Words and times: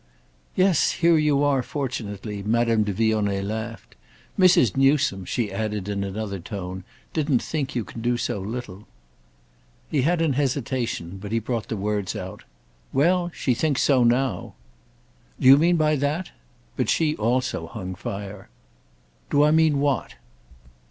"Yes, 0.55 0.93
here 0.93 1.15
you 1.19 1.43
are, 1.43 1.61
fortunately!" 1.61 2.41
Madame 2.41 2.81
de 2.83 2.91
Vionnet 2.91 3.45
laughed. 3.45 3.93
"Mrs. 4.35 4.75
Newsome," 4.75 5.25
she 5.25 5.51
added 5.51 5.87
in 5.87 6.03
another 6.03 6.39
tone, 6.39 6.83
"didn't 7.13 7.43
think 7.43 7.75
you 7.75 7.83
can 7.83 8.01
do 8.01 8.17
so 8.17 8.39
little." 8.39 8.87
He 9.91 10.01
had 10.01 10.19
an 10.23 10.33
hesitation, 10.33 11.19
but 11.21 11.31
he 11.31 11.37
brought 11.37 11.67
the 11.67 11.77
words 11.77 12.15
out. 12.15 12.45
"Well, 12.91 13.29
she 13.31 13.53
thinks 13.53 13.83
so 13.83 14.03
now." 14.03 14.55
"Do 15.39 15.45
you 15.47 15.57
mean 15.59 15.75
by 15.75 15.95
that—?" 15.97 16.31
But 16.75 16.89
she 16.89 17.15
also 17.17 17.67
hung 17.67 17.93
fire. 17.93 18.49
"Do 19.29 19.43
I 19.43 19.51
mean 19.51 19.79
what?" 19.79 20.15